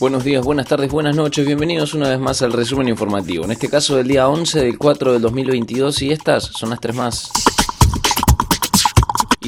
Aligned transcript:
Buenos 0.00 0.24
días, 0.24 0.44
buenas 0.44 0.66
tardes, 0.66 0.90
buenas 0.90 1.14
noches, 1.14 1.46
bienvenidos 1.46 1.94
una 1.94 2.08
vez 2.08 2.18
más 2.18 2.42
al 2.42 2.52
resumen 2.52 2.88
informativo, 2.88 3.44
en 3.44 3.52
este 3.52 3.68
caso 3.68 3.94
del 3.94 4.08
día 4.08 4.28
11 4.28 4.58
del 4.58 4.78
4 4.78 5.12
del 5.12 5.22
2022 5.22 6.02
y 6.02 6.10
estas 6.10 6.46
son 6.46 6.70
las 6.70 6.80
tres 6.80 6.96
más. 6.96 7.30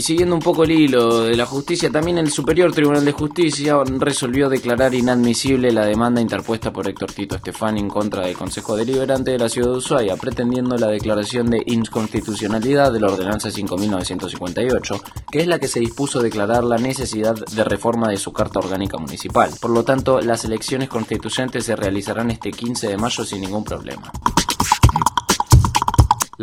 Siguiendo 0.02 0.34
un 0.34 0.42
poco 0.42 0.64
el 0.64 0.72
hilo 0.72 1.22
de 1.22 1.36
la 1.36 1.46
justicia, 1.46 1.88
también 1.88 2.18
el 2.18 2.28
Superior 2.28 2.72
Tribunal 2.72 3.04
de 3.04 3.12
Justicia 3.12 3.76
resolvió 4.00 4.48
declarar 4.48 4.92
inadmisible 4.94 5.70
la 5.70 5.86
demanda 5.86 6.20
interpuesta 6.20 6.72
por 6.72 6.88
Héctor 6.88 7.12
Tito 7.12 7.36
Estefani 7.36 7.78
en 7.78 7.88
contra 7.88 8.26
del 8.26 8.36
Consejo 8.36 8.74
Deliberante 8.74 9.30
de 9.30 9.38
la 9.38 9.48
Ciudad 9.48 9.70
de 9.70 9.76
Ushuaia, 9.76 10.16
pretendiendo 10.16 10.76
la 10.76 10.88
declaración 10.88 11.48
de 11.50 11.62
inconstitucionalidad 11.66 12.92
de 12.92 12.98
la 12.98 13.12
Ordenanza 13.12 13.50
5.958, 13.50 15.00
que 15.30 15.40
es 15.40 15.46
la 15.46 15.60
que 15.60 15.68
se 15.68 15.78
dispuso 15.78 16.20
declarar 16.20 16.64
la 16.64 16.78
necesidad 16.78 17.36
de 17.36 17.62
reforma 17.62 18.08
de 18.08 18.16
su 18.16 18.32
Carta 18.32 18.58
Orgánica 18.58 18.98
Municipal. 18.98 19.50
Por 19.60 19.70
lo 19.70 19.84
tanto, 19.84 20.20
las 20.20 20.44
elecciones 20.44 20.88
constituyentes 20.88 21.64
se 21.64 21.76
realizarán 21.76 22.32
este 22.32 22.50
15 22.50 22.88
de 22.88 22.96
mayo 22.96 23.24
sin 23.24 23.40
ningún 23.40 23.62
problema. 23.62 24.10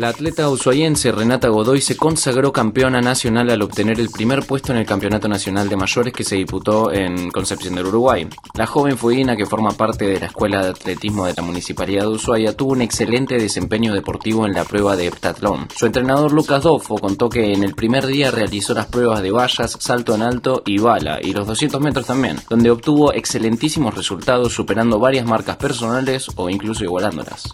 La 0.00 0.08
atleta 0.08 0.48
ushuaiense 0.48 1.12
Renata 1.12 1.48
Godoy 1.48 1.82
se 1.82 1.94
consagró 1.94 2.54
campeona 2.54 3.02
nacional 3.02 3.50
al 3.50 3.60
obtener 3.60 4.00
el 4.00 4.08
primer 4.08 4.46
puesto 4.46 4.72
en 4.72 4.78
el 4.78 4.86
Campeonato 4.86 5.28
Nacional 5.28 5.68
de 5.68 5.76
Mayores 5.76 6.14
que 6.14 6.24
se 6.24 6.36
disputó 6.36 6.90
en 6.90 7.30
Concepción 7.30 7.74
del 7.74 7.88
Uruguay. 7.88 8.26
La 8.54 8.64
joven 8.64 8.96
fueguina, 8.96 9.36
que 9.36 9.44
forma 9.44 9.72
parte 9.72 10.06
de 10.06 10.18
la 10.18 10.24
Escuela 10.24 10.62
de 10.62 10.70
Atletismo 10.70 11.26
de 11.26 11.34
la 11.34 11.42
Municipalidad 11.42 12.04
de 12.04 12.12
Ushuaia, 12.12 12.56
tuvo 12.56 12.72
un 12.72 12.80
excelente 12.80 13.36
desempeño 13.36 13.92
deportivo 13.92 14.46
en 14.46 14.54
la 14.54 14.64
prueba 14.64 14.96
de 14.96 15.08
heptatlón. 15.08 15.68
Su 15.76 15.84
entrenador 15.84 16.32
Lucas 16.32 16.62
Doffo 16.62 16.96
contó 16.96 17.28
que 17.28 17.52
en 17.52 17.62
el 17.62 17.74
primer 17.74 18.06
día 18.06 18.30
realizó 18.30 18.72
las 18.72 18.86
pruebas 18.86 19.20
de 19.20 19.32
vallas, 19.32 19.76
salto 19.80 20.14
en 20.14 20.22
alto 20.22 20.62
y 20.64 20.78
bala, 20.78 21.18
y 21.20 21.34
los 21.34 21.46
200 21.46 21.78
metros 21.78 22.06
también, 22.06 22.38
donde 22.48 22.70
obtuvo 22.70 23.12
excelentísimos 23.12 23.94
resultados 23.94 24.54
superando 24.54 24.98
varias 24.98 25.26
marcas 25.26 25.58
personales 25.58 26.30
o 26.36 26.48
incluso 26.48 26.84
igualándolas. 26.84 27.52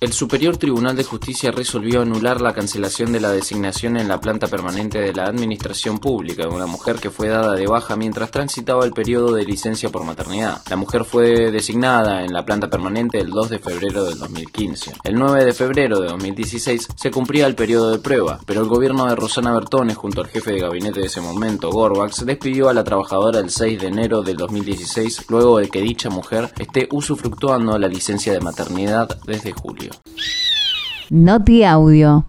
El 0.00 0.12
Superior 0.12 0.56
Tribunal 0.56 0.94
de 0.94 1.02
Justicia 1.02 1.50
resolvió 1.50 2.02
anular 2.02 2.40
la 2.40 2.54
cancelación 2.54 3.10
de 3.10 3.18
la 3.18 3.32
designación 3.32 3.96
en 3.96 4.06
la 4.06 4.20
planta 4.20 4.46
permanente 4.46 5.00
de 5.00 5.12
la 5.12 5.24
Administración 5.24 5.98
Pública 5.98 6.44
de 6.44 6.54
una 6.54 6.66
mujer 6.66 7.00
que 7.00 7.10
fue 7.10 7.26
dada 7.26 7.56
de 7.56 7.66
baja 7.66 7.96
mientras 7.96 8.30
transitaba 8.30 8.84
el 8.84 8.92
periodo 8.92 9.32
de 9.32 9.44
licencia 9.44 9.88
por 9.88 10.04
maternidad. 10.04 10.62
La 10.70 10.76
mujer 10.76 11.04
fue 11.04 11.50
designada 11.50 12.22
en 12.22 12.32
la 12.32 12.44
planta 12.44 12.70
permanente 12.70 13.18
el 13.18 13.30
2 13.30 13.50
de 13.50 13.58
febrero 13.58 14.04
del 14.04 14.20
2015. 14.20 14.92
El 15.02 15.16
9 15.16 15.44
de 15.44 15.52
febrero 15.52 15.98
de 15.98 16.06
2016 16.10 16.88
se 16.94 17.10
cumplía 17.10 17.48
el 17.48 17.56
periodo 17.56 17.90
de 17.90 17.98
prueba, 17.98 18.38
pero 18.46 18.60
el 18.60 18.68
gobierno 18.68 19.06
de 19.06 19.16
Rosana 19.16 19.52
Bertone 19.52 19.96
junto 19.96 20.20
al 20.20 20.28
jefe 20.28 20.52
de 20.52 20.60
gabinete 20.60 21.00
de 21.00 21.06
ese 21.06 21.20
momento, 21.20 21.72
Gorbax, 21.72 22.24
despidió 22.24 22.68
a 22.68 22.74
la 22.74 22.84
trabajadora 22.84 23.40
el 23.40 23.50
6 23.50 23.80
de 23.80 23.88
enero 23.88 24.22
del 24.22 24.36
2016 24.36 25.24
luego 25.28 25.58
de 25.58 25.68
que 25.68 25.80
dicha 25.80 26.08
mujer 26.08 26.52
esté 26.56 26.86
usufructuando 26.92 27.76
la 27.76 27.88
licencia 27.88 28.32
de 28.32 28.38
maternidad 28.38 29.08
desde 29.26 29.50
julio. 29.50 29.87
Noti 31.10 31.64
Audio. 31.64 32.26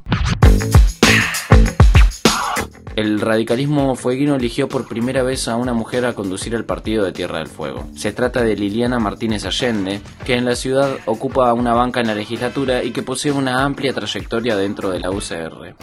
El 2.99 3.21
radicalismo 3.21 3.95
fueguino 3.95 4.35
eligió 4.35 4.67
por 4.67 4.85
primera 4.85 5.23
vez 5.23 5.47
a 5.47 5.55
una 5.55 5.73
mujer 5.73 6.05
a 6.05 6.13
conducir 6.13 6.53
el 6.53 6.65
partido 6.65 7.05
de 7.05 7.13
Tierra 7.13 7.37
del 7.37 7.47
Fuego. 7.47 7.87
Se 7.95 8.11
trata 8.11 8.41
de 8.41 8.57
Liliana 8.57 8.99
Martínez 8.99 9.45
Allende, 9.45 10.01
que 10.25 10.35
en 10.35 10.43
la 10.43 10.57
ciudad 10.57 10.97
ocupa 11.05 11.53
una 11.53 11.73
banca 11.73 12.01
en 12.01 12.07
la 12.07 12.15
legislatura 12.15 12.83
y 12.83 12.91
que 12.91 13.01
posee 13.01 13.31
una 13.31 13.63
amplia 13.63 13.93
trayectoria 13.93 14.57
dentro 14.57 14.89
de 14.89 14.99
la 14.99 15.11
UCR. 15.11 15.75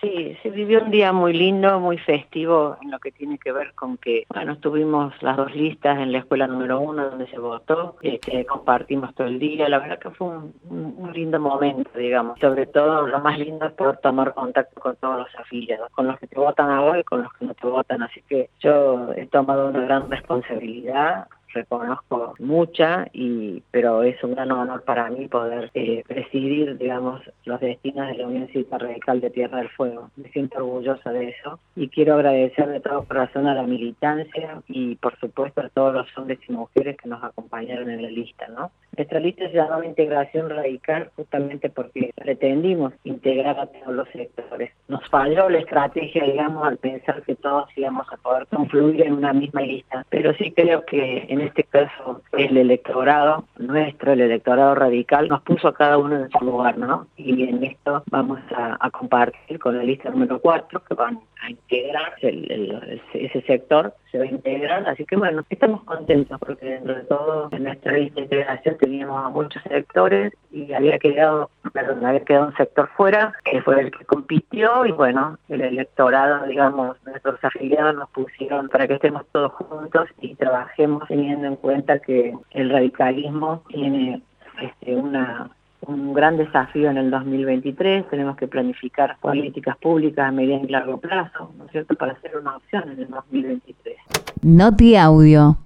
Sí, 0.00 0.34
se 0.42 0.48
vivió 0.48 0.82
un 0.82 0.90
día 0.90 1.12
muy 1.12 1.34
lindo, 1.34 1.78
muy 1.78 1.98
festivo 1.98 2.78
en 2.80 2.90
lo 2.90 2.98
que 2.98 3.12
tiene 3.12 3.38
que 3.38 3.52
ver 3.52 3.74
con 3.74 3.98
que, 3.98 4.24
bueno, 4.32 4.52
estuvimos 4.52 5.12
las 5.22 5.36
dos 5.36 5.54
listas 5.54 5.98
en 5.98 6.12
la 6.12 6.18
escuela 6.18 6.46
número 6.46 6.80
uno 6.80 7.10
donde 7.10 7.26
se 7.26 7.38
votó, 7.38 7.96
este, 8.00 8.46
compartimos 8.46 9.14
todo 9.14 9.26
el 9.26 9.38
día, 9.38 9.68
la 9.68 9.78
verdad 9.78 9.98
que 9.98 10.10
fue 10.10 10.28
un, 10.28 11.12
lindo 11.12 11.38
momento, 11.38 11.90
digamos. 11.98 12.38
Sobre 12.38 12.66
todo 12.66 13.06
lo 13.06 13.20
más 13.20 13.38
lindo 13.38 13.66
es 13.66 13.72
poder 13.72 13.98
tomar 13.98 14.32
contacto 14.32 14.80
con 14.80 14.96
todos 14.96 15.18
los 15.18 15.34
afiliados, 15.36 15.90
con 15.90 16.06
los 16.06 16.18
que 16.18 16.28
te 16.28 16.38
votan 16.38 16.70
ahora 16.70 17.00
y 17.00 17.04
con 17.04 17.22
los 17.22 17.32
que 17.34 17.44
no 17.44 17.54
te 17.54 17.66
votan, 17.66 18.02
así 18.02 18.22
que 18.22 18.48
yo 18.60 19.12
he 19.14 19.26
tomado 19.26 19.68
una 19.68 19.80
gran 19.80 20.10
responsabilidad 20.10 21.26
reconozco 21.52 22.34
mucha, 22.38 23.06
y 23.12 23.62
pero 23.70 24.02
es 24.02 24.22
un 24.22 24.34
gran 24.34 24.50
honor 24.52 24.82
para 24.82 25.08
mí 25.10 25.28
poder 25.28 25.70
eh, 25.74 26.02
presidir, 26.06 26.76
digamos, 26.78 27.20
los 27.44 27.60
destinos 27.60 28.08
de 28.08 28.14
la 28.14 28.26
Unión 28.26 28.48
Cívica 28.48 28.78
Radical 28.78 29.20
de 29.20 29.30
Tierra 29.30 29.58
del 29.58 29.68
Fuego. 29.70 30.10
Me 30.16 30.28
siento 30.30 30.58
orgullosa 30.58 31.12
de 31.12 31.28
eso 31.30 31.58
y 31.76 31.88
quiero 31.88 32.14
agradecer 32.14 32.68
de 32.68 32.80
todo 32.80 33.04
corazón 33.04 33.46
a 33.46 33.54
la 33.54 33.62
militancia 33.62 34.62
y, 34.68 34.96
por 34.96 35.18
supuesto, 35.18 35.60
a 35.60 35.68
todos 35.68 35.94
los 35.94 36.18
hombres 36.18 36.38
y 36.48 36.52
mujeres 36.52 36.96
que 36.96 37.08
nos 37.08 37.22
acompañaron 37.22 37.90
en 37.90 38.02
la 38.02 38.10
lista, 38.10 38.46
¿no? 38.48 38.70
Nuestra 38.96 39.20
lista 39.20 39.48
se 39.48 39.54
llama 39.54 39.86
Integración 39.86 40.50
Radical 40.50 41.10
justamente 41.16 41.70
porque 41.70 42.12
pretendimos 42.16 42.92
integrar 43.04 43.58
a 43.58 43.66
todos 43.66 43.94
los 43.94 44.08
sectores. 44.10 44.72
Nos 44.88 45.06
falló 45.08 45.48
la 45.48 45.58
estrategia, 45.58 46.24
digamos, 46.24 46.66
al 46.66 46.76
pensar 46.76 47.22
que 47.22 47.36
todos 47.36 47.68
íbamos 47.76 48.06
a 48.12 48.16
poder 48.16 48.46
confluir 48.48 49.02
en 49.02 49.14
una 49.14 49.32
misma 49.32 49.62
lista, 49.62 50.04
pero 50.10 50.34
sí 50.34 50.52
creo 50.52 50.84
que 50.84 51.26
en 51.28 51.39
este 51.40 51.64
caso 51.64 52.22
el 52.32 52.56
electorado 52.56 53.44
nuestro, 53.58 54.12
el 54.12 54.20
electorado 54.20 54.74
radical, 54.74 55.28
nos 55.28 55.42
puso 55.42 55.68
a 55.68 55.74
cada 55.74 55.98
uno 55.98 56.16
en 56.16 56.30
su 56.30 56.44
lugar, 56.44 56.78
¿no? 56.78 57.06
Y 57.16 57.44
en 57.44 57.62
esto 57.64 58.02
vamos 58.10 58.40
a, 58.56 58.78
compartir 58.90 59.58
con 59.58 59.76
la 59.76 59.84
lista 59.84 60.10
número 60.10 60.40
4 60.40 60.82
que 60.84 60.94
van 60.94 61.20
a 61.42 61.50
integrar 61.50 62.14
ese 62.20 63.42
sector, 63.42 63.94
se 64.10 64.18
va 64.18 64.24
a 64.24 64.26
integrar, 64.26 64.88
así 64.88 65.04
que 65.04 65.16
bueno, 65.16 65.44
estamos 65.48 65.82
contentos 65.84 66.38
porque 66.38 66.66
dentro 66.66 66.94
de 66.94 67.02
todo 67.02 67.48
en 67.52 67.64
nuestra 67.64 67.92
lista 67.92 68.16
de 68.16 68.22
integración 68.26 68.76
teníamos 68.78 69.24
a 69.24 69.28
muchos 69.30 69.62
sectores 69.62 70.32
y 70.50 70.72
había 70.72 70.98
quedado, 70.98 71.50
perdón, 71.72 72.04
había 72.04 72.24
quedado 72.24 72.46
un 72.46 72.56
sector 72.56 72.88
fuera, 72.96 73.34
que 73.44 73.62
fue 73.62 73.80
el 73.80 73.90
que 73.90 74.04
compitió 74.04 74.86
y 74.86 74.92
bueno, 74.92 75.38
el 75.48 75.60
electorado, 75.60 76.46
digamos, 76.46 76.96
nuestros 77.04 77.42
afiliados 77.44 77.94
nos 77.94 78.10
pusieron 78.10 78.68
para 78.68 78.86
que 78.86 78.94
estemos 78.94 79.24
todos 79.32 79.52
juntos 79.52 80.08
y 80.20 80.34
trabajemos 80.34 81.06
teniendo 81.08 81.46
en 81.46 81.56
cuenta 81.56 81.98
que 81.98 82.34
el 82.50 82.70
radicalismo 82.70 83.62
tiene 83.68 84.22
este, 84.60 84.96
una 84.96 85.50
un 85.86 86.12
gran 86.12 86.36
desafío 86.36 86.90
en 86.90 86.98
el 86.98 87.10
2023, 87.10 88.08
tenemos 88.10 88.36
que 88.36 88.46
planificar 88.46 89.16
políticas 89.20 89.76
públicas 89.78 90.28
a 90.28 90.30
mediano 90.30 90.64
y 90.64 90.68
largo 90.68 90.98
plazo, 90.98 91.52
¿no 91.56 91.64
es 91.64 91.72
cierto?, 91.72 91.94
para 91.94 92.12
hacer 92.12 92.36
una 92.36 92.56
opción 92.56 92.84
en 92.90 93.00
el 93.00 93.08
2023. 93.08 93.96
Noti 94.42 94.96
Audio. 94.96 95.56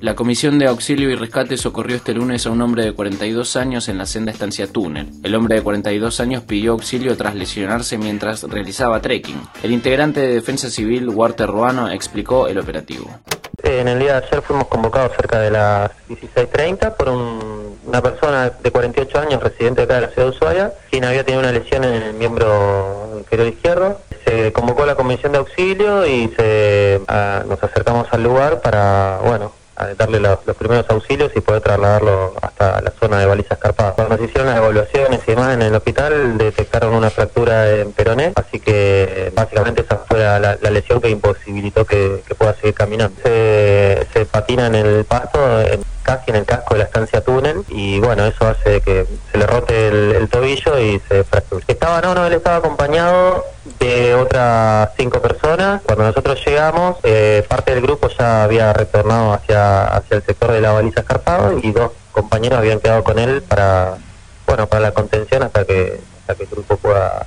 La 0.00 0.14
Comisión 0.14 0.60
de 0.60 0.68
Auxilio 0.68 1.10
y 1.10 1.16
Rescate 1.16 1.56
socorrió 1.56 1.96
este 1.96 2.14
lunes 2.14 2.46
a 2.46 2.50
un 2.50 2.62
hombre 2.62 2.84
de 2.84 2.92
42 2.92 3.56
años 3.56 3.88
en 3.88 3.98
la 3.98 4.06
senda 4.06 4.30
estancia 4.30 4.68
Túnel. 4.68 5.10
El 5.24 5.34
hombre 5.34 5.56
de 5.56 5.62
42 5.62 6.20
años 6.20 6.44
pidió 6.44 6.70
auxilio 6.72 7.16
tras 7.16 7.34
lesionarse 7.34 7.98
mientras 7.98 8.44
realizaba 8.44 9.02
trekking. 9.02 9.42
El 9.60 9.72
integrante 9.72 10.20
de 10.20 10.34
Defensa 10.34 10.70
Civil, 10.70 11.08
Walter 11.08 11.48
Ruano, 11.48 11.90
explicó 11.90 12.46
el 12.46 12.60
operativo. 12.60 13.10
En 13.64 13.88
el 13.88 13.98
día 13.98 14.20
de 14.20 14.26
ayer 14.26 14.40
fuimos 14.42 14.68
convocados 14.68 15.16
cerca 15.16 15.40
de 15.40 15.50
las 15.50 15.90
16.30 16.08 16.94
por 16.94 17.08
una 17.08 18.00
persona 18.00 18.50
de 18.50 18.70
48 18.70 19.18
años, 19.18 19.42
residente 19.42 19.82
acá 19.82 19.96
de 19.96 20.00
la 20.02 20.08
ciudad 20.10 20.28
de 20.28 20.36
Ushuaia, 20.36 20.72
quien 20.90 21.04
había 21.06 21.24
tenido 21.24 21.40
una 21.40 21.50
lesión 21.50 21.82
en 21.82 22.00
el 22.00 22.14
miembro 22.14 23.16
inferior 23.18 23.48
izquierdo. 23.48 24.00
Se 24.24 24.52
convocó 24.52 24.84
a 24.84 24.86
la 24.86 24.94
comisión 24.94 25.32
de 25.32 25.38
auxilio 25.38 26.06
y 26.06 26.28
se, 26.36 27.00
nos 27.48 27.60
acercamos 27.64 28.06
al 28.12 28.22
lugar 28.22 28.60
para, 28.60 29.18
bueno, 29.24 29.57
darle 29.96 30.20
los, 30.20 30.38
primeros 30.56 30.86
auxilios 30.90 31.32
y 31.36 31.40
poder 31.40 31.62
trasladarlo 31.62 32.34
hasta 32.40 32.80
la 32.80 32.90
zona 32.98 33.18
de 33.18 33.26
baliza 33.26 33.54
escarpada. 33.54 33.92
Cuando 33.92 34.16
nos 34.16 34.24
hicieron 34.24 34.48
las 34.48 34.58
evaluaciones 34.58 35.20
y 35.26 35.30
demás 35.30 35.54
en 35.54 35.62
el 35.62 35.74
hospital, 35.74 36.38
detectaron 36.38 36.94
una 36.94 37.10
fractura 37.10 37.70
en 37.70 37.92
peroné, 37.92 38.32
así 38.36 38.60
que 38.60 39.32
básicamente 39.34 39.82
esa 39.82 39.98
fue 39.98 40.18
la, 40.18 40.56
lesión 40.70 41.00
que 41.00 41.10
imposibilitó 41.10 41.84
que, 41.84 42.22
pueda 42.36 42.54
seguir 42.54 42.74
caminando. 42.74 43.20
Se, 43.22 44.06
se 44.12 44.24
patina 44.26 44.66
en 44.66 44.74
el 44.74 45.04
pasto, 45.04 45.38
casi 45.38 45.97
en 46.26 46.36
el 46.36 46.44
casco 46.44 46.74
de 46.74 46.78
la 46.78 46.84
estancia 46.84 47.20
túnel, 47.20 47.64
y 47.68 48.00
bueno, 48.00 48.24
eso 48.24 48.46
hace 48.46 48.80
que 48.80 49.06
se 49.30 49.38
le 49.38 49.46
rote 49.46 49.88
el, 49.88 50.28
tobillo 50.28 50.78
y 50.78 51.00
se 51.08 51.24
fracture. 51.24 51.64
Estaba, 51.66 52.00
no, 52.00 52.14
no, 52.14 52.26
él 52.26 52.32
estaba 52.34 52.56
acompañado 52.56 53.44
de 53.78 54.14
otras 54.14 54.90
cinco 54.96 55.20
personas. 55.20 55.82
Cuando 55.84 56.04
nosotros 56.04 56.40
llegamos, 56.44 56.96
eh, 57.02 57.44
parte 57.48 57.74
del 57.74 57.82
grupo 57.82 58.08
ya 58.08 58.44
había 58.44 58.72
retornado 58.72 59.32
hacia, 59.32 59.86
hacia 59.86 60.16
el 60.18 60.22
sector 60.22 60.52
de 60.52 60.60
la 60.60 60.72
baliza 60.72 61.00
escarpado 61.00 61.58
y 61.62 61.72
dos 61.72 61.92
compañeros 62.12 62.58
habían 62.58 62.80
quedado 62.80 63.04
con 63.04 63.18
él 63.18 63.42
para, 63.42 63.96
bueno, 64.46 64.66
para 64.66 64.82
la 64.82 64.92
contención 64.92 65.42
hasta 65.42 65.64
que, 65.64 66.00
hasta 66.20 66.34
que 66.34 66.42
el 66.44 66.50
grupo 66.50 66.76
pueda 66.76 67.26